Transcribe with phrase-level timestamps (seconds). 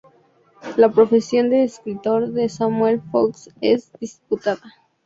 [0.77, 4.59] La profesión de escritor de Samuel Foxe es disputada.